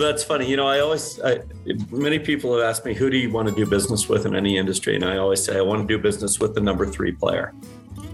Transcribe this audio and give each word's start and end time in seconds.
Well, 0.00 0.08
that's 0.08 0.24
funny. 0.24 0.48
You 0.48 0.56
know, 0.56 0.66
I 0.66 0.80
always, 0.80 1.20
I, 1.20 1.40
many 1.90 2.18
people 2.18 2.56
have 2.56 2.64
asked 2.64 2.86
me, 2.86 2.94
who 2.94 3.10
do 3.10 3.18
you 3.18 3.30
want 3.30 3.50
to 3.50 3.54
do 3.54 3.66
business 3.66 4.08
with 4.08 4.24
in 4.24 4.34
any 4.34 4.56
industry? 4.56 4.94
And 4.94 5.04
I 5.04 5.18
always 5.18 5.44
say, 5.44 5.58
I 5.58 5.60
want 5.60 5.86
to 5.86 5.86
do 5.86 6.02
business 6.02 6.40
with 6.40 6.54
the 6.54 6.60
number 6.62 6.86
three 6.86 7.12
player. 7.12 7.52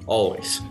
Always. 0.06 0.62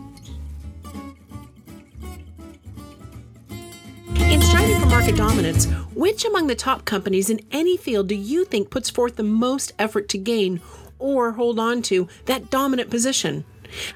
In 4.17 4.41
striving 4.41 4.77
for 4.77 4.87
market 4.87 5.15
dominance, 5.15 5.67
which 5.93 6.25
among 6.25 6.47
the 6.47 6.55
top 6.55 6.83
companies 6.83 7.29
in 7.29 7.39
any 7.49 7.77
field 7.77 8.09
do 8.09 8.15
you 8.15 8.43
think 8.43 8.69
puts 8.69 8.89
forth 8.89 9.15
the 9.15 9.23
most 9.23 9.71
effort 9.79 10.09
to 10.09 10.17
gain 10.17 10.59
or 10.99 11.31
hold 11.31 11.59
on 11.59 11.81
to 11.83 12.09
that 12.25 12.49
dominant 12.49 12.89
position? 12.89 13.45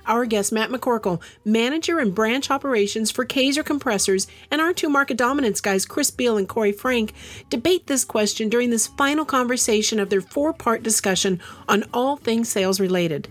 Our 0.05 0.25
guest, 0.25 0.52
Matt 0.52 0.70
McCorkle, 0.70 1.21
manager 1.45 1.99
and 1.99 2.13
branch 2.13 2.52
operations 2.52 3.12
for 3.12 3.25
Kaeser 3.25 3.63
Compressors, 3.63 4.27
and 4.52 4.61
our 4.61 4.73
two 4.73 4.89
market 4.89 5.17
dominance 5.17 5.61
guys, 5.61 5.85
Chris 5.85 6.11
Beall 6.11 6.38
and 6.38 6.48
Corey 6.48 6.71
Frank, 6.71 7.13
debate 7.49 7.88
this 7.88 8.05
question 8.05 8.49
during 8.49 8.70
this 8.70 8.88
final 8.88 9.25
conversation 9.25 9.99
of 9.99 10.09
their 10.09 10.21
four 10.21 10.53
part 10.53 10.84
discussion 10.84 11.39
on 11.67 11.84
all 11.94 12.17
things 12.17 12.49
sales 12.49 12.80
related. 12.80 13.27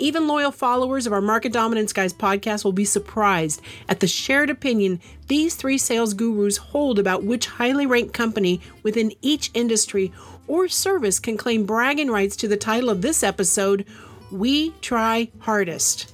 Even 0.00 0.26
loyal 0.26 0.50
followers 0.50 1.06
of 1.06 1.12
our 1.12 1.20
Market 1.20 1.52
Dominance 1.52 1.92
Guys 1.92 2.14
podcast 2.14 2.64
will 2.64 2.72
be 2.72 2.86
surprised 2.86 3.60
at 3.86 4.00
the 4.00 4.06
shared 4.06 4.48
opinion 4.48 4.98
these 5.28 5.56
three 5.56 5.76
sales 5.76 6.14
gurus 6.14 6.56
hold 6.56 6.98
about 6.98 7.22
which 7.22 7.46
highly 7.46 7.84
ranked 7.84 8.14
company 8.14 8.62
within 8.82 9.12
each 9.20 9.50
industry 9.52 10.10
or 10.48 10.68
service 10.68 11.20
can 11.20 11.36
claim 11.36 11.66
bragging 11.66 12.10
rights 12.10 12.34
to 12.36 12.48
the 12.48 12.56
title 12.56 12.88
of 12.88 13.02
this 13.02 13.22
episode 13.22 13.84
We 14.30 14.70
Try 14.80 15.30
Hardest. 15.40 16.12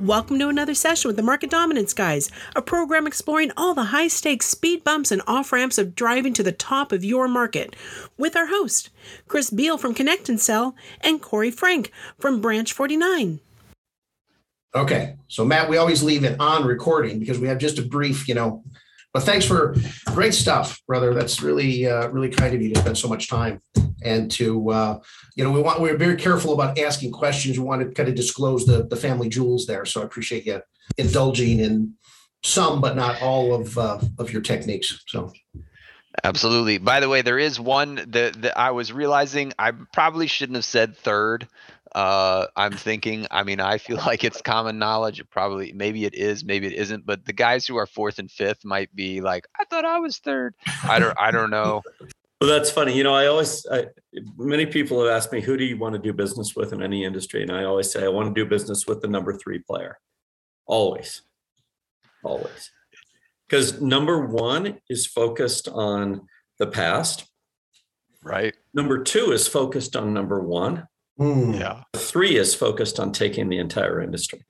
Welcome 0.00 0.38
to 0.38 0.48
another 0.48 0.74
session 0.74 1.08
with 1.08 1.16
the 1.16 1.22
Market 1.22 1.50
Dominance 1.50 1.92
Guys, 1.92 2.30
a 2.56 2.62
program 2.62 3.06
exploring 3.06 3.52
all 3.56 3.74
the 3.74 3.84
high 3.84 4.08
stakes 4.08 4.46
speed 4.46 4.82
bumps 4.82 5.10
and 5.12 5.22
off 5.26 5.52
ramps 5.52 5.76
of 5.76 5.94
driving 5.94 6.32
to 6.34 6.42
the 6.42 6.52
top 6.52 6.92
of 6.92 7.04
your 7.04 7.28
market. 7.28 7.76
With 8.16 8.36
our 8.36 8.46
host, 8.46 8.90
Chris 9.28 9.50
Beall 9.50 9.76
from 9.76 9.94
Connect 9.94 10.28
and 10.28 10.40
Sell 10.40 10.74
and 11.00 11.20
Corey 11.20 11.50
Frank 11.50 11.92
from 12.18 12.40
Branch 12.40 12.72
49. 12.72 13.40
Okay, 14.74 15.16
so 15.26 15.44
Matt, 15.44 15.68
we 15.68 15.76
always 15.76 16.02
leave 16.02 16.24
it 16.24 16.38
on 16.40 16.64
recording 16.64 17.18
because 17.18 17.38
we 17.38 17.48
have 17.48 17.58
just 17.58 17.78
a 17.78 17.82
brief, 17.82 18.28
you 18.28 18.34
know. 18.34 18.62
But 19.12 19.24
thanks 19.24 19.44
for 19.44 19.74
great 20.06 20.34
stuff, 20.34 20.80
brother. 20.86 21.12
That's 21.14 21.42
really, 21.42 21.86
uh, 21.86 22.08
really 22.08 22.28
kind 22.28 22.54
of 22.54 22.62
you 22.62 22.72
to 22.72 22.80
spend 22.80 22.96
so 22.96 23.08
much 23.08 23.28
time 23.28 23.60
and 24.04 24.30
to, 24.32 24.70
uh, 24.70 24.98
you 25.34 25.44
know, 25.44 25.50
we 25.50 25.60
want 25.60 25.80
we're 25.80 25.96
very 25.96 26.16
careful 26.16 26.54
about 26.54 26.78
asking 26.78 27.12
questions. 27.12 27.58
We 27.58 27.64
want 27.64 27.82
to 27.82 27.92
kind 27.92 28.08
of 28.08 28.14
disclose 28.14 28.66
the 28.66 28.86
the 28.86 28.96
family 28.96 29.28
jewels 29.28 29.66
there. 29.66 29.84
So 29.84 30.00
I 30.00 30.04
appreciate 30.04 30.46
you 30.46 30.62
indulging 30.96 31.58
in 31.58 31.94
some, 32.42 32.80
but 32.80 32.96
not 32.96 33.20
all 33.20 33.52
of 33.54 33.76
uh, 33.76 34.00
of 34.18 34.32
your 34.32 34.42
techniques. 34.42 35.02
So. 35.08 35.32
Absolutely. 36.24 36.78
By 36.78 37.00
the 37.00 37.08
way, 37.08 37.22
there 37.22 37.38
is 37.38 37.60
one 37.60 37.94
that, 38.08 38.42
that 38.42 38.58
I 38.58 38.72
was 38.72 38.92
realizing 38.92 39.52
I 39.58 39.70
probably 39.70 40.26
shouldn't 40.26 40.56
have 40.56 40.64
said 40.64 40.96
third 40.96 41.46
uh, 41.94 42.46
I'm 42.56 42.72
thinking. 42.72 43.26
I 43.30 43.42
mean, 43.42 43.60
I 43.60 43.78
feel 43.78 43.96
like 44.06 44.24
it's 44.24 44.42
common 44.42 44.78
knowledge. 44.78 45.20
It 45.20 45.30
probably, 45.30 45.72
maybe 45.72 46.04
it 46.04 46.14
is, 46.14 46.44
maybe 46.44 46.66
it 46.66 46.74
isn't. 46.74 47.06
But 47.06 47.24
the 47.24 47.32
guys 47.32 47.66
who 47.66 47.76
are 47.76 47.86
fourth 47.86 48.18
and 48.18 48.30
fifth 48.30 48.64
might 48.64 48.94
be 48.94 49.20
like, 49.20 49.46
I 49.58 49.64
thought 49.64 49.84
I 49.84 49.98
was 49.98 50.18
third. 50.18 50.54
I 50.84 50.98
don't, 50.98 51.16
I 51.18 51.30
don't 51.30 51.50
know. 51.50 51.82
Well, 52.40 52.48
that's 52.48 52.70
funny. 52.70 52.96
You 52.96 53.04
know, 53.04 53.12
I 53.12 53.26
always, 53.26 53.66
I, 53.70 53.88
many 54.38 54.64
people 54.64 54.98
have 55.04 55.14
asked 55.14 55.30
me, 55.30 55.42
who 55.42 55.58
do 55.58 55.64
you 55.64 55.76
want 55.76 55.94
to 55.94 56.00
do 56.00 56.14
business 56.14 56.56
with 56.56 56.72
in 56.72 56.82
any 56.82 57.04
industry? 57.04 57.42
And 57.42 57.52
I 57.52 57.64
always 57.64 57.92
say, 57.92 58.02
I 58.02 58.08
want 58.08 58.34
to 58.34 58.40
do 58.44 58.48
business 58.48 58.86
with 58.86 59.02
the 59.02 59.08
number 59.08 59.34
three 59.34 59.58
player. 59.58 59.98
Always, 60.64 61.20
always, 62.24 62.70
because 63.46 63.82
number 63.82 64.24
one 64.24 64.78
is 64.88 65.06
focused 65.06 65.68
on 65.68 66.26
the 66.58 66.66
past. 66.66 67.26
Right. 68.22 68.54
Number 68.72 69.02
two 69.02 69.32
is 69.32 69.46
focused 69.46 69.94
on 69.94 70.14
number 70.14 70.40
one. 70.40 70.88
Mm. 71.20 71.58
Yeah. 71.58 71.82
Three 71.96 72.36
is 72.36 72.54
focused 72.54 72.98
on 72.98 73.12
taking 73.12 73.48
the 73.48 73.58
entire 73.58 74.00
industry. 74.00 74.44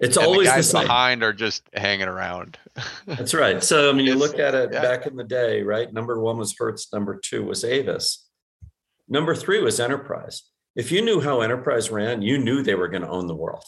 It's 0.00 0.16
And 0.16 0.26
always 0.26 0.48
the 0.48 0.52
the 0.52 0.56
guys 0.56 0.70
same. 0.70 0.82
behind 0.82 1.22
are 1.22 1.32
just 1.32 1.62
hanging 1.72 2.08
around. 2.08 2.58
That's 3.06 3.32
right. 3.32 3.62
So 3.62 3.88
I 3.88 3.92
mean, 3.92 4.06
you 4.06 4.12
Yes. 4.12 4.20
look 4.20 4.38
at 4.38 4.54
it 4.54 4.70
Yeah. 4.72 4.82
back 4.82 5.06
in 5.06 5.16
the 5.16 5.24
day, 5.24 5.62
right? 5.62 5.90
Number 5.92 6.20
one 6.20 6.36
was 6.36 6.54
Hertz. 6.58 6.92
Number 6.92 7.18
two 7.18 7.44
was 7.44 7.64
Avis. 7.64 8.26
Number 9.08 9.34
three 9.34 9.62
was 9.62 9.78
Enterprise. 9.80 10.42
If 10.76 10.90
you 10.90 11.00
knew 11.02 11.20
how 11.20 11.40
Enterprise 11.40 11.90
ran, 11.90 12.20
you 12.22 12.36
knew 12.38 12.62
they 12.62 12.74
were 12.74 12.88
going 12.88 13.02
to 13.02 13.08
own 13.08 13.26
the 13.28 13.34
world. 13.36 13.64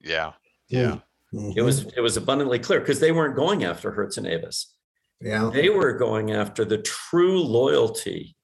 yeah. 0.00 0.32
Yeah. 0.68 0.98
It 1.32 1.62
was 1.62 1.84
it 1.96 2.00
was 2.00 2.16
abundantly 2.16 2.58
clear 2.58 2.80
because 2.80 2.98
they 3.00 3.12
weren't 3.12 3.36
going 3.36 3.62
after 3.64 3.92
Hertz 3.92 4.16
and 4.16 4.26
Avis. 4.26 4.74
Yeah. 5.20 5.50
They 5.52 5.68
were 5.68 5.92
going 5.92 6.32
after 6.32 6.64
the 6.64 6.78
true 6.78 7.40
loyalty 7.42 8.34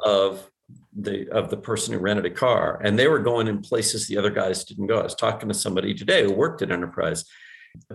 of 0.00 0.48
the 0.94 1.28
of 1.30 1.50
the 1.50 1.56
person 1.56 1.94
who 1.94 2.00
rented 2.00 2.26
a 2.26 2.30
car, 2.30 2.80
and 2.82 2.98
they 2.98 3.08
were 3.08 3.18
going 3.18 3.48
in 3.48 3.60
places 3.60 4.06
the 4.06 4.18
other 4.18 4.30
guys 4.30 4.64
didn't 4.64 4.86
go. 4.86 5.00
I 5.00 5.04
was 5.04 5.14
talking 5.14 5.48
to 5.48 5.54
somebody 5.54 5.94
today 5.94 6.24
who 6.24 6.32
worked 6.32 6.62
at 6.62 6.70
Enterprise. 6.70 7.24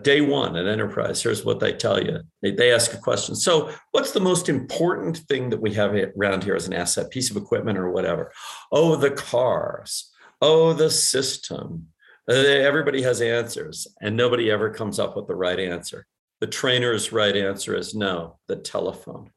Day 0.02 0.22
one 0.22 0.56
at 0.56 0.66
Enterprise, 0.66 1.22
here's 1.22 1.46
what 1.46 1.60
they 1.60 1.72
tell 1.72 2.04
you. 2.04 2.22
They, 2.42 2.50
they 2.50 2.74
ask 2.74 2.96
a 2.96 2.98
question. 2.98 3.36
So, 3.36 3.72
what's 3.92 4.12
the 4.12 4.20
most 4.20 4.50
important 4.50 5.18
thing 5.30 5.52
that 5.52 5.62
we 5.62 5.72
have 5.76 5.94
around 6.18 6.44
here 6.44 6.56
as 6.56 6.66
an 6.66 6.74
asset, 6.74 7.12
piece 7.12 7.30
of 7.30 7.38
equipment, 7.38 7.78
or 7.78 7.92
whatever? 7.92 8.32
Oh, 8.72 8.96
the 8.96 9.12
cars. 9.12 10.12
Oh, 10.42 10.74
the 10.74 10.90
system. 10.90 11.90
Uh, 12.28 12.34
everybody 12.34 13.04
has 13.04 13.22
answers, 13.22 13.88
and 14.02 14.18
nobody 14.18 14.50
ever 14.50 14.72
comes 14.72 14.98
up 14.98 15.16
with 15.16 15.28
the 15.28 15.36
right 15.36 15.60
answer. 15.60 16.08
The 16.42 16.48
trainer's 16.48 17.12
right 17.12 17.36
answer 17.36 17.76
is 17.76 17.94
no, 17.94 18.40
the 18.48 18.56
telephone. 18.56 19.32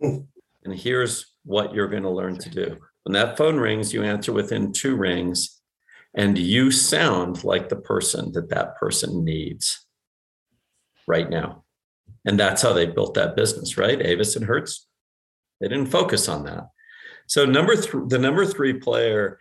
Hmm. 0.00 0.18
And 0.64 0.74
here's 0.74 1.34
what 1.44 1.74
you're 1.74 1.88
going 1.88 2.02
to 2.02 2.10
learn 2.10 2.38
to 2.38 2.50
do. 2.50 2.78
When 3.04 3.14
that 3.14 3.36
phone 3.36 3.56
rings, 3.56 3.92
you 3.92 4.02
answer 4.02 4.32
within 4.32 4.72
two 4.72 4.96
rings, 4.96 5.60
and 6.14 6.36
you 6.36 6.70
sound 6.70 7.44
like 7.44 7.68
the 7.68 7.76
person 7.76 8.32
that 8.32 8.50
that 8.50 8.76
person 8.76 9.24
needs 9.24 9.86
right 11.06 11.30
now. 11.30 11.64
And 12.24 12.38
that's 12.38 12.62
how 12.62 12.72
they 12.72 12.86
built 12.86 13.14
that 13.14 13.36
business, 13.36 13.78
right? 13.78 14.00
Avis 14.00 14.36
and 14.36 14.44
Hertz, 14.44 14.86
they 15.60 15.68
didn't 15.68 15.86
focus 15.86 16.28
on 16.28 16.44
that. 16.44 16.68
So 17.26 17.44
number 17.44 17.76
three, 17.76 18.02
the 18.08 18.18
number 18.18 18.44
three 18.44 18.74
player 18.74 19.40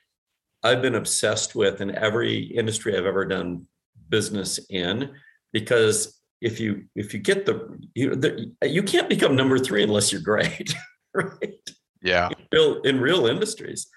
I've 0.63 0.81
been 0.81 0.95
obsessed 0.95 1.55
with 1.55 1.81
in 1.81 1.95
every 1.95 2.37
industry 2.37 2.97
I've 2.97 3.05
ever 3.05 3.25
done 3.25 3.65
business 4.09 4.59
in, 4.69 5.13
because 5.51 6.19
if 6.41 6.59
you 6.59 6.85
if 6.95 7.13
you 7.13 7.19
get 7.19 7.45
the 7.45 7.79
you 7.93 8.15
the, 8.15 8.51
you 8.63 8.83
can't 8.83 9.09
become 9.09 9.35
number 9.35 9.57
three 9.57 9.83
unless 9.83 10.11
you're 10.11 10.21
great, 10.21 10.75
right? 11.13 11.69
Yeah. 12.01 12.29
Real 12.51 12.81
in 12.81 12.99
real 13.01 13.25
industries. 13.27 13.87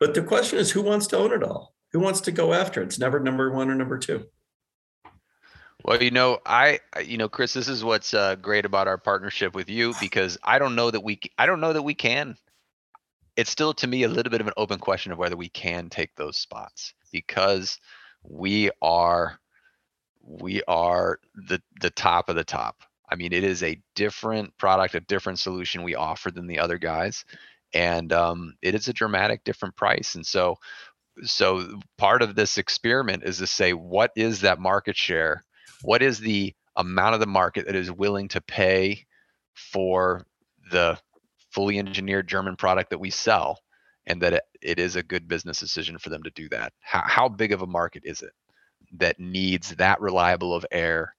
But 0.00 0.14
the 0.14 0.22
question 0.22 0.58
is, 0.58 0.70
who 0.70 0.82
wants 0.82 1.06
to 1.08 1.16
own 1.18 1.32
it 1.32 1.42
all? 1.42 1.74
Who 1.92 2.00
wants 2.00 2.20
to 2.22 2.32
go 2.32 2.52
after 2.52 2.82
it? 2.82 2.86
It's 2.86 2.98
never 2.98 3.20
number 3.20 3.50
one 3.52 3.70
or 3.70 3.74
number 3.74 3.98
two. 3.98 4.26
Well, 5.84 6.02
you 6.02 6.10
know, 6.10 6.38
I, 6.46 6.80
I- 6.94 7.00
you 7.00 7.16
know, 7.18 7.28
Chris, 7.28 7.52
this 7.52 7.68
is 7.68 7.84
what's 7.84 8.14
uh, 8.14 8.36
great 8.36 8.64
about 8.64 8.88
our 8.88 8.98
partnership 8.98 9.54
with 9.54 9.68
you 9.68 9.94
because 10.00 10.38
I 10.42 10.58
don't 10.58 10.74
know 10.74 10.90
that 10.90 11.02
we, 11.02 11.20
I 11.38 11.46
don't 11.46 11.60
know 11.60 11.72
that 11.72 11.82
we 11.82 11.94
can. 11.94 12.36
It's 13.36 13.50
still 13.50 13.74
to 13.74 13.86
me 13.86 14.02
a 14.04 14.08
little 14.08 14.30
bit 14.30 14.40
of 14.40 14.46
an 14.46 14.54
open 14.56 14.78
question 14.78 15.12
of 15.12 15.18
whether 15.18 15.36
we 15.36 15.48
can 15.48 15.88
take 15.90 16.14
those 16.16 16.36
spots 16.36 16.94
because 17.12 17.78
we 18.22 18.70
are, 18.80 19.38
we 20.22 20.62
are 20.66 21.18
the 21.34 21.60
the 21.80 21.90
top 21.90 22.28
of 22.30 22.36
the 22.36 22.44
top. 22.44 22.78
I 23.08 23.16
mean, 23.16 23.32
it 23.32 23.44
is 23.44 23.62
a 23.62 23.80
different 23.94 24.56
product, 24.56 24.94
a 24.94 25.00
different 25.00 25.38
solution 25.38 25.82
we 25.82 25.94
offer 25.94 26.30
than 26.30 26.46
the 26.46 26.58
other 26.58 26.78
guys, 26.78 27.24
and 27.72 28.12
um, 28.12 28.54
it 28.62 28.74
is 28.74 28.88
a 28.88 28.92
dramatic 28.92 29.44
different 29.44 29.76
price. 29.76 30.14
And 30.14 30.24
so, 30.24 30.56
so 31.22 31.80
part 31.98 32.22
of 32.22 32.34
this 32.34 32.58
experiment 32.58 33.24
is 33.24 33.38
to 33.38 33.46
say, 33.46 33.72
what 33.72 34.10
is 34.16 34.40
that 34.40 34.58
market 34.58 34.96
share? 34.96 35.44
what 35.84 36.02
is 36.02 36.18
the 36.18 36.54
amount 36.76 37.14
of 37.14 37.20
the 37.20 37.26
market 37.26 37.66
that 37.66 37.76
is 37.76 37.92
willing 37.92 38.28
to 38.28 38.40
pay 38.40 39.04
for 39.54 40.26
the 40.70 40.98
fully 41.50 41.78
engineered 41.78 42.26
German 42.26 42.56
product 42.56 42.90
that 42.90 42.98
we 42.98 43.10
sell 43.10 43.60
and 44.06 44.20
that 44.22 44.32
it, 44.32 44.42
it 44.62 44.78
is 44.78 44.96
a 44.96 45.02
good 45.02 45.28
business 45.28 45.60
decision 45.60 45.98
for 45.98 46.08
them 46.08 46.22
to 46.22 46.30
do 46.30 46.48
that? 46.48 46.72
How, 46.80 47.02
how 47.04 47.28
big 47.28 47.52
of 47.52 47.62
a 47.62 47.66
market 47.66 48.02
is 48.04 48.22
it 48.22 48.32
that 48.96 49.20
needs 49.20 49.70
that 49.76 50.00
reliable 50.00 50.54
of 50.54 50.66
air 50.72 51.14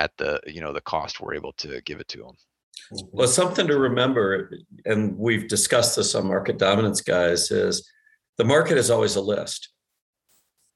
at 0.00 0.16
the, 0.16 0.40
you 0.46 0.62
know, 0.62 0.72
the 0.72 0.80
cost 0.80 1.20
we're 1.20 1.34
able 1.34 1.52
to 1.52 1.80
give 1.82 2.00
it 2.00 2.08
to 2.08 2.18
them? 2.18 2.36
Well, 3.12 3.28
something 3.28 3.66
to 3.68 3.78
remember, 3.78 4.50
and 4.86 5.16
we've 5.16 5.46
discussed 5.46 5.94
this 5.94 6.14
on 6.14 6.26
market 6.26 6.58
dominance, 6.58 7.02
guys, 7.02 7.50
is 7.50 7.88
the 8.38 8.44
market 8.44 8.78
is 8.78 8.90
always 8.90 9.16
a 9.16 9.20
list. 9.20 9.68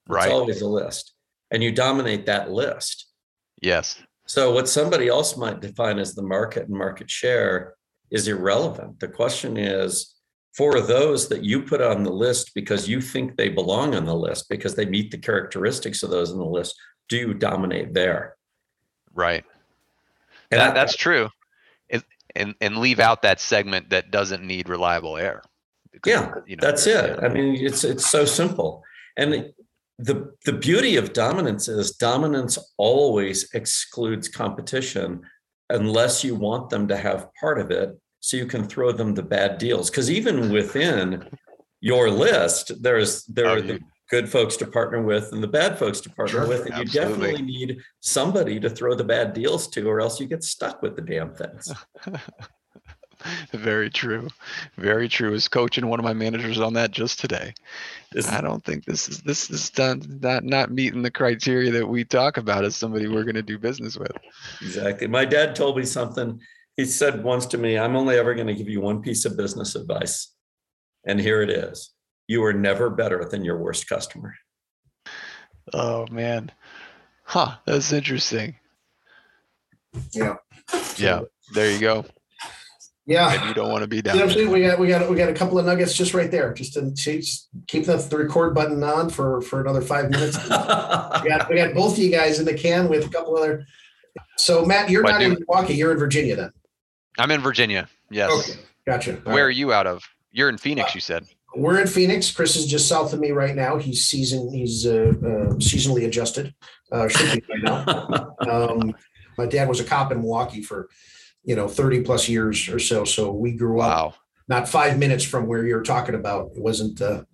Right. 0.07 0.27
It's 0.27 0.33
always 0.33 0.61
a 0.61 0.69
list. 0.69 1.15
And 1.51 1.63
you 1.63 1.73
dominate 1.73 2.27
that 2.27 2.51
list. 2.51 3.07
Yes. 3.63 4.01
So 4.27 4.53
what 4.53 4.69
somebody 4.69 5.09
else 5.09 5.37
might 5.37 5.61
define 5.61 5.99
as 5.99 6.15
the 6.15 6.23
market 6.23 6.69
and 6.69 6.77
market 6.77 7.11
share 7.11 7.75
is 8.11 8.29
irrelevant. 8.29 9.01
The 9.01 9.09
question 9.09 9.57
is 9.57 10.15
for 10.55 10.81
those 10.81 11.29
that 11.29 11.43
you 11.43 11.63
put 11.63 11.81
on 11.81 12.03
the 12.03 12.13
list 12.13 12.53
because 12.55 12.87
you 12.87 13.01
think 13.01 13.37
they 13.37 13.49
belong 13.49 13.95
on 13.95 14.05
the 14.05 14.15
list 14.15 14.49
because 14.51 14.75
they 14.75 14.85
meet 14.85 15.11
the 15.11 15.19
characteristics 15.19 16.03
of 16.03 16.11
those 16.11 16.31
in 16.31 16.39
the 16.39 16.45
list, 16.45 16.77
do 17.09 17.17
you 17.17 17.35
dominate 17.35 17.95
there? 17.95 18.34
Right. 19.15 19.45
And 20.51 20.61
That, 20.61 20.71
I- 20.71 20.75
that's 20.75 20.97
true. 20.97 21.29
And, 21.91 22.05
and, 22.37 22.55
and 22.61 22.77
leave 22.79 23.01
out 23.01 23.23
that 23.23 23.41
segment 23.41 23.91
that 23.91 24.11
doesn't 24.11 24.45
need 24.45 24.69
reliable 24.69 25.17
air. 25.17 25.43
Because, 25.93 26.11
Yeah, 26.13 26.35
you 26.47 26.57
know, 26.57 26.61
That's 26.67 26.87
it. 26.87 27.19
I 27.23 27.29
mean, 27.29 27.55
it's 27.65 27.85
it's 27.85 28.11
so 28.11 28.25
simple. 28.25 28.83
And 29.17 29.53
the 29.99 30.33
the 30.45 30.53
beauty 30.53 30.97
of 30.97 31.13
dominance 31.13 31.69
is 31.69 31.93
dominance 31.93 32.59
always 32.79 33.49
excludes 33.55 34.27
competition 34.29 35.23
unless 35.71 36.25
you 36.25 36.35
want 36.35 36.69
them 36.69 36.89
to 36.89 36.97
have 36.97 37.29
part 37.41 37.61
of 37.61 37.71
it 37.71 37.97
so 38.19 38.37
you 38.37 38.47
can 38.47 38.65
throw 38.65 38.91
them 38.91 39.15
the 39.15 39.23
bad 39.23 39.57
deals 39.59 39.89
because 39.89 40.11
even 40.11 40.51
within 40.51 41.25
your 41.81 42.11
list 42.11 42.73
there's 42.83 43.25
there 43.27 43.47
Oh, 43.47 43.55
are 43.55 43.61
the 43.61 43.79
good 44.15 44.29
folks 44.31 44.57
to 44.57 44.67
partner 44.67 45.03
with 45.03 45.33
and 45.33 45.43
the 45.43 45.49
bad 45.49 45.77
folks 45.77 46.01
to 46.01 46.11
partner 46.11 46.41
Sure, 46.41 46.49
with 46.49 46.67
and 46.67 46.79
you 46.79 46.85
definitely 46.85 47.43
need 47.43 47.79
somebody 48.01 48.61
to 48.61 48.71
throw 48.71 48.95
the 48.95 49.03
bad 49.03 49.33
deals 49.33 49.67
to 49.69 49.89
or 49.89 50.01
else 50.01 50.21
you 50.21 50.27
get 50.27 50.45
stuck 50.45 50.83
with 50.83 50.95
the 50.95 51.03
damn 51.03 51.35
things 51.35 51.73
Very 53.53 53.89
true. 53.89 54.29
Very 54.77 55.09
true. 55.09 55.31
Was 55.31 55.49
coaching 55.49 55.87
one 55.87 55.99
of 55.99 56.05
my 56.05 56.13
managers 56.13 56.61
on 56.61 56.75
that 56.75 56.91
just 56.91 57.19
today. 57.19 57.55
This- 58.13 58.29
I 58.29 58.43
don't 58.43 58.63
think 58.63 58.85
this 58.85 59.09
is 59.09 59.23
this 59.23 59.49
is 59.49 59.71
done 59.71 60.03
not 60.21 60.45
not 60.45 60.71
meeting 60.71 61.01
the 61.01 61.11
criteria 61.11 61.71
that 61.71 61.87
we 61.87 62.05
talk 62.05 62.37
about 62.37 62.67
as 62.67 62.77
somebody 62.77 63.09
we're 63.09 63.23
going 63.23 63.35
to 63.37 63.43
do 63.43 63.59
business 63.59 63.97
with. 63.97 64.13
Exactly. 64.61 65.07
My 65.07 65.25
dad 65.25 65.57
told 65.57 65.79
me 65.79 65.87
something. 65.87 66.39
He 66.77 66.85
said 66.85 67.25
once 67.25 67.47
to 67.47 67.57
me, 67.57 67.79
I'm 67.79 67.97
only 67.97 68.19
ever 68.19 68.35
going 68.35 68.49
to 68.49 68.55
give 68.55 68.69
you 68.69 68.83
one 68.83 69.01
piece 69.01 69.25
of 69.25 69.39
business 69.39 69.75
advice. 69.75 70.35
And 71.07 71.19
here 71.19 71.41
it 71.41 71.49
is 71.49 71.94
you 72.27 72.43
are 72.45 72.53
never 72.53 72.91
better 72.91 73.25
than 73.25 73.45
your 73.45 73.59
worst 73.59 73.89
customer. 73.89 74.35
Oh 75.73 76.07
man. 76.11 76.51
Huh, 77.25 77.57
that's 77.67 77.93
interesting. 77.93 78.57
Yeah. 80.13 80.37
Yeah, 80.97 81.23
there 81.55 81.71
you 81.71 81.79
go. 81.79 82.05
Yeah. 83.07 83.29
Maybe 83.37 83.49
you 83.49 83.55
don't 83.55 83.71
want 83.71 83.83
to 83.83 83.89
be 83.89 83.97
You 83.97 84.03
down. 84.03 84.17
know 84.17 84.25
what 84.25 84.31
I'm 84.31 84.37
there. 84.37 84.45
saying? 84.47 84.53
We 84.53 84.67
got 84.67 84.79
we 84.79 84.89
got 84.89 85.11
we 85.11 85.17
got 85.17 85.29
a 85.29 85.35
couple 85.35 85.59
of 85.59 85.67
nuggets 85.67 85.95
just 85.95 86.15
right 86.15 86.31
there. 86.31 86.53
Just 86.55 86.75
to 86.75 86.91
to 86.91 87.21
just 87.21 87.49
keep 87.67 87.85
the, 87.87 87.97
the 87.97 88.17
record 88.19 88.55
button 88.55 88.83
on 88.83 89.11
for 89.11 89.41
for 89.43 89.61
another 89.61 89.81
five 89.83 90.11
minutes. 90.11 90.43
we 90.45 90.49
got 90.49 91.49
we 91.51 91.57
got 91.57 91.75
both 91.75 91.93
of 91.93 91.99
you 91.99 92.11
guys 92.11 92.39
in 92.39 92.45
the 92.47 92.55
can 92.55 92.89
with 92.89 93.07
a 93.07 93.09
couple 93.11 93.37
other. 93.37 93.67
So 94.39 94.65
Matt, 94.65 94.91
you're 94.91 95.03
What 95.03 95.13
not 95.13 95.21
do- 95.21 95.27
in 95.33 95.33
Milwaukee. 95.47 95.75
You're 95.75 95.93
in 95.93 95.99
Virginia 95.99 96.37
then. 96.37 96.51
I'm 97.19 97.31
in 97.31 97.41
Virginia. 97.41 97.89
Yes. 98.11 98.31
Okay, 98.51 98.61
gotcha. 98.87 99.23
All 99.27 99.33
Where 99.35 99.45
are 99.47 99.51
you 99.51 99.73
out 99.73 99.87
of? 99.87 100.03
You're 100.33 100.49
in 100.49 100.59
Phoenix, 100.59 100.95
you 100.95 101.01
said. 101.01 101.27
We're 101.57 101.81
in 101.81 101.87
Phoenix. 101.87 102.31
Chris 102.31 102.57
is 102.57 102.67
just 102.67 102.89
south 102.89 103.13
of 103.13 103.21
me 103.21 103.31
right 103.31 103.55
now. 103.55 103.77
He's 103.79 104.07
season. 104.07 104.53
He's 104.53 104.87
uh, 104.87 105.13
uh, 105.21 105.55
seasonally 105.57 106.07
adjusted. 106.07 106.55
Uh, 106.91 107.09
should 107.09 107.33
be 107.33 107.43
right 107.49 107.63
now. 107.63 108.31
Um, 108.51 108.95
my 109.39 109.47
dad 109.47 109.69
was 109.69 109.81
a 109.81 109.85
cop 109.85 110.13
in 110.13 110.19
Milwaukee 110.21 110.63
for, 110.63 110.89
you 111.45 111.57
know, 111.57 111.67
30 111.67 112.03
plus 112.03 112.29
years 112.29 112.69
or 112.69 112.79
so. 112.79 113.05
So 113.05 113.33
we 113.33 113.53
grew 113.53 113.81
up 113.81 113.89
Wow. 113.91 114.15
not 114.49 114.69
five 114.69 114.99
minutes 114.99 115.25
from 115.25 115.47
where 115.47 115.65
you're 115.67 115.83
talking 115.83 116.15
about. 116.15 116.51
It 116.55 116.63
wasn't, 116.63 117.01
uh, 117.01 117.25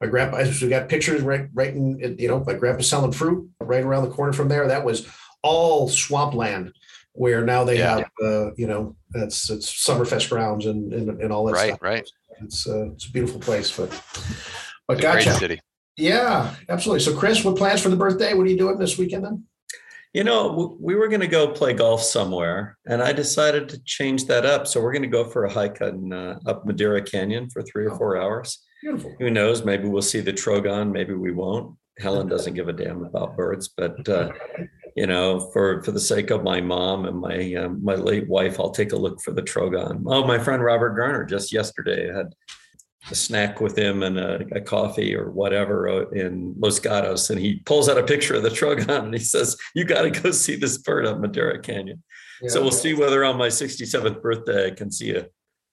my 0.00 0.08
grandpa, 0.08 0.42
we 0.60 0.68
got 0.68 0.88
pictures 0.88 1.22
right, 1.22 1.46
right 1.54 1.72
in, 1.72 2.16
you 2.18 2.26
know, 2.26 2.42
my 2.44 2.54
grandpa 2.54 2.82
selling 2.82 3.12
fruit 3.12 3.48
right 3.60 3.84
around 3.84 4.04
the 4.04 4.10
corner 4.10 4.32
from 4.32 4.48
there. 4.48 4.66
That 4.66 4.84
was 4.84 5.06
all 5.42 5.88
swampland 5.88 6.72
where 7.12 7.44
now 7.44 7.62
they 7.64 7.78
Yeah. 7.78 7.90
have, 7.98 8.04
uh, 8.22 8.52
you 8.56 8.66
know, 8.66 8.96
that's, 9.10 9.50
it's 9.50 9.70
Summerfest 9.86 10.30
grounds 10.30 10.66
and, 10.66 10.92
and, 10.92 11.20
and 11.22 11.32
all 11.32 11.44
that 11.46 11.52
Right, 11.54 11.68
stuff. 11.68 11.82
right. 11.82 12.08
It's, 12.42 12.66
uh, 12.68 12.90
it's 12.92 13.06
a 13.06 13.12
beautiful 13.12 13.40
place, 13.40 13.74
but, 13.76 13.90
but 14.86 14.98
It's 14.98 15.04
a 15.04 15.12
great 15.12 15.24
gotcha. 15.24 15.32
city. 15.34 15.60
Yeah, 15.96 16.54
absolutely. 16.68 17.00
So 17.00 17.16
Chris, 17.16 17.44
what 17.44 17.56
plans 17.56 17.82
for 17.82 17.88
the 17.90 17.96
birthday? 17.96 18.34
What 18.34 18.46
are 18.46 18.50
you 18.50 18.58
doing 18.58 18.78
this 18.78 18.96
weekend 18.96 19.24
then? 19.24 19.44
You 20.12 20.24
know, 20.24 20.76
we 20.80 20.96
were 20.96 21.06
going 21.06 21.20
to 21.20 21.28
go 21.28 21.48
play 21.52 21.72
golf 21.72 22.02
somewhere, 22.02 22.78
and 22.86 23.00
I 23.00 23.12
decided 23.12 23.68
to 23.68 23.80
change 23.84 24.24
that 24.26 24.44
up. 24.44 24.66
So 24.66 24.80
we're 24.80 24.92
going 24.92 25.02
to 25.02 25.08
go 25.08 25.24
for 25.24 25.44
a 25.44 25.52
hike 25.52 25.80
on 25.82 26.12
uh, 26.12 26.38
up 26.46 26.66
Madera 26.66 27.00
Canyon 27.00 27.48
for 27.48 27.62
three 27.62 27.86
or 27.86 27.96
four 27.96 28.16
hours. 28.16 28.60
Beautiful. 28.82 29.14
Who 29.20 29.30
knows? 29.30 29.64
Maybe 29.64 29.86
we'll 29.86 30.02
see 30.02 30.20
the 30.20 30.32
trogon. 30.32 30.90
Maybe 30.90 31.14
we 31.14 31.30
won't. 31.30 31.76
Helen 31.98 32.26
doesn't 32.28 32.54
give 32.54 32.68
a 32.68 32.72
damn 32.72 33.04
about 33.04 33.36
birds, 33.36 33.68
but 33.76 34.08
uh, 34.08 34.32
you 34.96 35.06
know, 35.06 35.50
for 35.52 35.82
for 35.82 35.92
the 35.92 36.00
sake 36.00 36.30
of 36.30 36.42
my 36.42 36.60
mom 36.60 37.06
and 37.06 37.20
my 37.20 37.54
um, 37.54 37.84
my 37.84 37.94
late 37.94 38.28
wife, 38.28 38.58
I'll 38.58 38.70
take 38.70 38.92
a 38.92 38.96
look 38.96 39.20
for 39.20 39.32
the 39.32 39.42
trogon. 39.42 40.04
Oh, 40.06 40.26
my 40.26 40.38
friend 40.38 40.62
Robert 40.62 40.96
Garner 40.96 41.24
just 41.24 41.52
yesterday 41.52 42.12
had 42.12 42.34
a 43.10 43.14
snack 43.14 43.60
with 43.60 43.78
him 43.78 44.02
and 44.02 44.18
a, 44.18 44.44
a 44.54 44.60
coffee 44.60 45.14
or 45.14 45.30
whatever 45.30 45.88
uh, 45.88 46.08
in 46.10 46.54
Los 46.58 46.78
Gatos, 46.78 47.30
and 47.30 47.40
he 47.40 47.60
pulls 47.64 47.88
out 47.88 47.98
a 47.98 48.02
picture 48.02 48.34
of 48.34 48.42
the 48.42 48.50
trogon 48.50 49.04
and 49.04 49.14
he 49.14 49.20
says, 49.20 49.56
"You 49.74 49.84
got 49.84 50.02
to 50.02 50.10
go 50.10 50.30
see 50.30 50.56
this 50.56 50.78
bird 50.78 51.06
up 51.06 51.18
Madera 51.18 51.60
Canyon." 51.60 52.02
So 52.46 52.62
we'll 52.62 52.70
see 52.70 52.94
whether 52.94 53.22
on 53.22 53.36
my 53.36 53.48
67th 53.48 54.22
birthday 54.22 54.68
I 54.68 54.70
can 54.70 54.90
see 54.90 55.14
a 55.14 55.26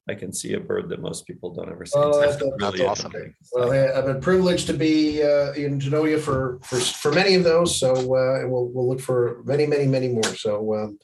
I 0.09 0.15
can 0.15 0.31
see 0.31 0.53
a 0.53 0.59
bird 0.59 0.89
that 0.89 1.01
most 1.01 1.27
people 1.27 1.53
don't 1.53 1.69
ever 1.69 1.85
see. 1.85 1.93
Oh, 1.97 2.19
that's- 2.19 2.41
really 2.41 2.79
that's 2.79 2.81
awesome. 2.81 3.07
interesting. 3.07 3.35
Well, 3.53 3.71
hey, 3.71 3.91
I've 3.93 4.05
been 4.05 4.21
privileged 4.21 4.67
to 4.67 4.73
be 4.73 5.21
uh, 5.21 5.51
and 5.53 5.81
to 5.81 5.89
know 5.89 6.05
you 6.05 6.19
for 6.19 6.59
for 6.63 6.79
for 6.79 7.11
many 7.11 7.35
of 7.35 7.43
those. 7.43 7.77
So 7.79 7.91
uh, 7.93 8.39
and 8.41 8.51
we'll 8.51 8.67
we'll 8.67 8.87
look 8.87 9.01
for 9.01 9.41
many 9.43 9.65
many 9.65 9.85
many 9.85 10.09
more. 10.09 10.35
So 10.35 10.75
um, 10.75 10.99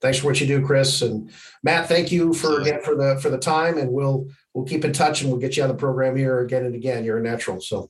thanks 0.00 0.18
for 0.18 0.26
what 0.26 0.40
you 0.40 0.46
do, 0.46 0.64
Chris 0.64 1.02
and 1.02 1.30
Matt. 1.62 1.88
Thank 1.88 2.10
you 2.10 2.32
for 2.34 2.60
Absolutely. 2.60 2.70
again 2.70 2.82
for 2.82 2.94
the 2.96 3.20
for 3.20 3.30
the 3.30 3.38
time, 3.38 3.78
and 3.78 3.92
we'll 3.92 4.26
we'll 4.54 4.64
keep 4.64 4.84
in 4.84 4.92
touch 4.92 5.22
and 5.22 5.30
we'll 5.30 5.40
get 5.40 5.56
you 5.56 5.62
on 5.62 5.68
the 5.68 5.74
program 5.74 6.16
here 6.16 6.40
again 6.40 6.64
and 6.64 6.74
again. 6.74 7.04
You're 7.04 7.18
a 7.18 7.22
natural. 7.22 7.60
So 7.60 7.88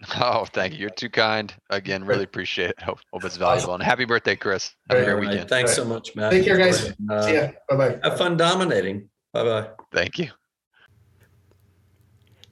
Oh, 0.20 0.46
thank 0.46 0.74
you. 0.74 0.80
You're 0.80 0.90
too 0.90 1.10
kind. 1.10 1.52
Again, 1.68 2.04
really 2.04 2.24
appreciate 2.24 2.70
it. 2.70 2.80
Hope, 2.80 3.00
hope 3.12 3.24
it's 3.24 3.36
valuable. 3.36 3.74
And 3.74 3.82
happy 3.82 4.04
birthday, 4.04 4.36
Chris. 4.36 4.74
Have 4.88 4.98
a 4.98 5.04
great 5.04 5.12
All 5.12 5.20
right, 5.20 5.28
weekend. 5.28 5.48
Thanks 5.48 5.78
All 5.78 5.84
so 5.84 5.88
much, 5.90 6.16
Matt. 6.16 6.32
Take 6.32 6.44
care, 6.44 6.56
guys. 6.56 6.86
And, 6.86 7.10
uh, 7.10 7.22
see 7.22 7.34
ya. 7.34 7.48
Bye 7.68 7.76
bye. 7.76 7.98
Have 8.02 8.16
fun 8.16 8.36
dominating. 8.36 9.08
Bye 9.32 9.44
bye. 9.44 9.68
Thank 9.92 10.18
you. 10.18 10.30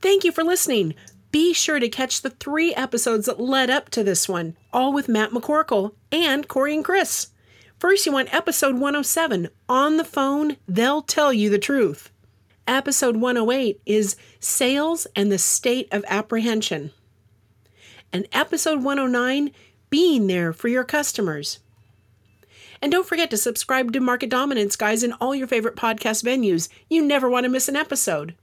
Thank 0.00 0.24
you 0.24 0.32
for 0.32 0.44
listening. 0.44 0.94
Be 1.30 1.52
sure 1.52 1.78
to 1.78 1.88
catch 1.88 2.22
the 2.22 2.30
three 2.30 2.74
episodes 2.74 3.26
that 3.26 3.40
led 3.40 3.68
up 3.68 3.90
to 3.90 4.04
this 4.04 4.28
one, 4.28 4.56
all 4.72 4.92
with 4.92 5.08
Matt 5.08 5.30
McCorkle 5.30 5.92
and 6.10 6.48
Corey 6.48 6.74
and 6.74 6.84
Chris. 6.84 7.28
First, 7.78 8.06
you 8.06 8.12
want 8.12 8.32
episode 8.32 8.74
107 8.74 9.48
On 9.68 9.96
the 9.98 10.04
Phone, 10.04 10.56
They'll 10.66 11.02
Tell 11.02 11.32
You 11.32 11.50
the 11.50 11.58
Truth. 11.58 12.10
Episode 12.66 13.16
108 13.16 13.80
is 13.86 14.16
Sales 14.40 15.06
and 15.14 15.30
the 15.30 15.38
State 15.38 15.88
of 15.92 16.04
Apprehension. 16.08 16.92
And 18.12 18.26
episode 18.32 18.82
109, 18.82 19.50
Being 19.90 20.26
There 20.26 20.52
for 20.52 20.68
Your 20.68 20.84
Customers. 20.84 21.60
And 22.80 22.92
don't 22.92 23.06
forget 23.06 23.30
to 23.30 23.36
subscribe 23.36 23.92
to 23.92 24.00
Market 24.00 24.30
Dominance, 24.30 24.76
guys, 24.76 25.02
in 25.02 25.12
all 25.14 25.34
your 25.34 25.48
favorite 25.48 25.76
podcast 25.76 26.22
venues. 26.22 26.68
You 26.88 27.04
never 27.04 27.28
want 27.28 27.44
to 27.44 27.50
miss 27.50 27.68
an 27.68 27.76
episode. 27.76 28.34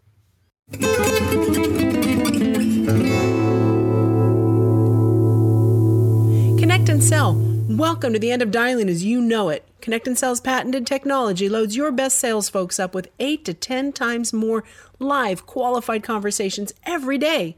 Connect 6.59 6.89
and 6.89 7.03
Sell. 7.03 7.35
Welcome 7.69 8.13
to 8.13 8.19
the 8.19 8.31
end 8.31 8.41
of 8.41 8.51
dialing 8.51 8.89
as 8.89 9.03
you 9.03 9.21
know 9.21 9.49
it. 9.49 9.65
Connect 9.81 10.07
and 10.07 10.17
Sell's 10.17 10.41
patented 10.41 10.85
technology 10.85 11.47
loads 11.47 11.75
your 11.75 11.91
best 11.91 12.19
sales 12.19 12.49
folks 12.49 12.79
up 12.79 12.93
with 12.93 13.09
8 13.19 13.45
to 13.45 13.53
10 13.53 13.93
times 13.93 14.33
more 14.33 14.63
live 14.99 15.45
qualified 15.45 16.03
conversations 16.03 16.73
every 16.85 17.17
day. 17.17 17.57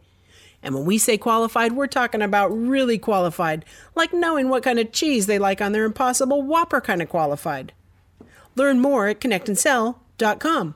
And 0.63 0.73
when 0.73 0.85
we 0.85 0.97
say 0.97 1.17
qualified, 1.17 1.73
we're 1.73 1.87
talking 1.87 2.21
about 2.21 2.47
really 2.49 2.97
qualified, 2.97 3.63
like 3.95 4.13
knowing 4.13 4.49
what 4.49 4.63
kind 4.63 4.79
of 4.79 4.91
cheese 4.91 5.27
they 5.27 5.39
like 5.39 5.61
on 5.61 5.71
their 5.71 5.85
impossible 5.85 6.41
whopper 6.41 6.81
kind 6.81 7.01
of 7.01 7.09
qualified. 7.09 7.73
Learn 8.55 8.79
more 8.79 9.07
at 9.07 9.19
connectandsell.com. 9.19 10.75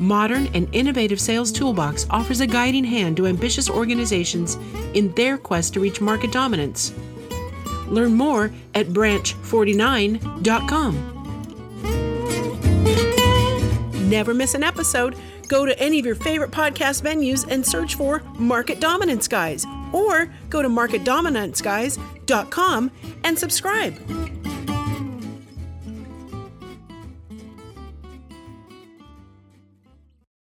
modern 0.00 0.48
and 0.54 0.68
innovative 0.72 1.20
sales 1.20 1.52
toolbox 1.52 2.06
offers 2.10 2.40
a 2.40 2.46
guiding 2.46 2.84
hand 2.84 3.16
to 3.18 3.28
ambitious 3.28 3.70
organizations 3.70 4.56
in 4.94 5.12
their 5.12 5.38
quest 5.38 5.74
to 5.74 5.80
reach 5.80 6.00
market 6.00 6.32
dominance. 6.32 6.92
Learn 7.86 8.14
more 8.14 8.50
at 8.74 8.88
branch49.com. 8.88 11.20
never 14.10 14.34
miss 14.34 14.54
an 14.54 14.64
episode, 14.64 15.16
go 15.48 15.64
to 15.64 15.78
any 15.78 16.00
of 16.00 16.04
your 16.04 16.16
favorite 16.16 16.50
podcast 16.50 17.02
venues 17.02 17.50
and 17.50 17.64
search 17.64 17.94
for 17.94 18.22
Market 18.38 18.80
Dominance 18.80 19.26
Guys 19.28 19.64
or 19.92 20.30
go 20.50 20.60
to 20.62 20.68
marketdominanceguys.com 20.68 22.90
and 23.24 23.38
subscribe. 23.38 24.39